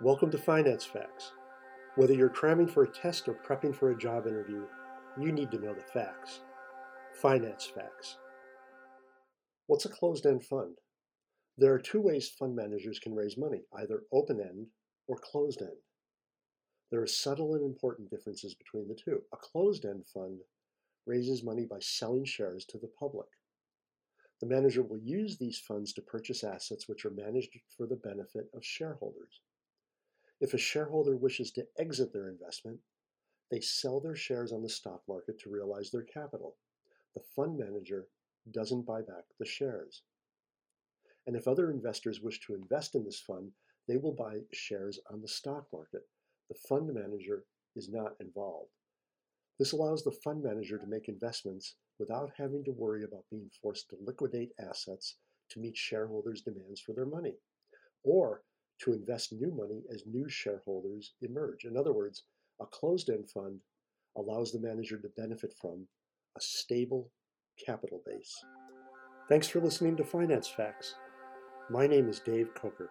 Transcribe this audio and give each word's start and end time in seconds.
Welcome 0.00 0.32
to 0.32 0.38
Finance 0.38 0.84
Facts. 0.84 1.30
Whether 1.94 2.14
you're 2.14 2.28
cramming 2.28 2.66
for 2.66 2.82
a 2.82 2.90
test 2.90 3.28
or 3.28 3.38
prepping 3.46 3.72
for 3.72 3.92
a 3.92 3.96
job 3.96 4.26
interview, 4.26 4.64
you 5.16 5.30
need 5.30 5.52
to 5.52 5.60
know 5.60 5.72
the 5.72 5.84
facts. 5.92 6.40
Finance 7.22 7.70
Facts. 7.72 8.18
What's 9.68 9.84
a 9.84 9.88
closed 9.88 10.26
end 10.26 10.44
fund? 10.44 10.74
There 11.56 11.72
are 11.72 11.78
two 11.78 12.00
ways 12.00 12.28
fund 12.28 12.56
managers 12.56 12.98
can 12.98 13.14
raise 13.14 13.38
money 13.38 13.62
either 13.78 14.02
open 14.12 14.40
end 14.40 14.66
or 15.06 15.16
closed 15.16 15.62
end. 15.62 15.78
There 16.90 17.00
are 17.00 17.06
subtle 17.06 17.54
and 17.54 17.64
important 17.64 18.10
differences 18.10 18.56
between 18.56 18.88
the 18.88 18.96
two. 18.96 19.20
A 19.32 19.36
closed 19.36 19.84
end 19.84 20.06
fund 20.12 20.40
raises 21.06 21.44
money 21.44 21.66
by 21.70 21.78
selling 21.78 22.24
shares 22.24 22.64
to 22.70 22.78
the 22.78 22.90
public. 22.98 23.28
The 24.40 24.48
manager 24.48 24.82
will 24.82 24.98
use 24.98 25.38
these 25.38 25.60
funds 25.60 25.92
to 25.92 26.02
purchase 26.02 26.42
assets 26.42 26.88
which 26.88 27.06
are 27.06 27.10
managed 27.10 27.50
for 27.76 27.86
the 27.86 27.94
benefit 27.94 28.46
of 28.52 28.64
shareholders. 28.64 29.40
If 30.40 30.52
a 30.52 30.58
shareholder 30.58 31.16
wishes 31.16 31.50
to 31.52 31.66
exit 31.78 32.12
their 32.12 32.28
investment, 32.28 32.80
they 33.50 33.60
sell 33.60 34.00
their 34.00 34.16
shares 34.16 34.52
on 34.52 34.62
the 34.62 34.68
stock 34.68 35.02
market 35.08 35.38
to 35.40 35.50
realize 35.50 35.90
their 35.90 36.02
capital. 36.02 36.56
The 37.14 37.22
fund 37.36 37.56
manager 37.56 38.08
doesn't 38.50 38.86
buy 38.86 39.00
back 39.00 39.24
the 39.38 39.46
shares. 39.46 40.02
And 41.26 41.36
if 41.36 41.48
other 41.48 41.70
investors 41.70 42.20
wish 42.20 42.40
to 42.40 42.54
invest 42.54 42.94
in 42.94 43.04
this 43.04 43.20
fund, 43.20 43.52
they 43.86 43.96
will 43.96 44.12
buy 44.12 44.40
shares 44.52 44.98
on 45.10 45.22
the 45.22 45.28
stock 45.28 45.66
market. 45.72 46.02
The 46.48 46.58
fund 46.68 46.92
manager 46.92 47.44
is 47.76 47.88
not 47.88 48.16
involved. 48.20 48.70
This 49.58 49.72
allows 49.72 50.02
the 50.02 50.10
fund 50.10 50.42
manager 50.42 50.78
to 50.78 50.86
make 50.86 51.08
investments 51.08 51.76
without 51.98 52.32
having 52.36 52.64
to 52.64 52.72
worry 52.72 53.04
about 53.04 53.24
being 53.30 53.50
forced 53.62 53.88
to 53.90 53.96
liquidate 54.04 54.52
assets 54.58 55.16
to 55.50 55.60
meet 55.60 55.76
shareholders' 55.76 56.42
demands 56.42 56.80
for 56.80 56.92
their 56.92 57.06
money, 57.06 57.36
or 58.02 58.42
to 58.82 58.92
invest 58.92 59.32
new 59.32 59.52
money 59.54 59.82
as 59.92 60.04
new 60.06 60.28
shareholders 60.28 61.14
emerge. 61.22 61.64
In 61.64 61.76
other 61.76 61.92
words, 61.92 62.24
a 62.60 62.66
closed 62.66 63.08
end 63.10 63.30
fund 63.30 63.60
allows 64.16 64.52
the 64.52 64.60
manager 64.60 64.98
to 64.98 65.08
benefit 65.16 65.54
from 65.60 65.86
a 66.36 66.40
stable 66.40 67.10
capital 67.64 68.02
base. 68.06 68.34
Thanks 69.28 69.48
for 69.48 69.60
listening 69.60 69.96
to 69.96 70.04
Finance 70.04 70.48
Facts. 70.48 70.94
My 71.70 71.86
name 71.86 72.08
is 72.08 72.20
Dave 72.20 72.54
Coker. 72.54 72.90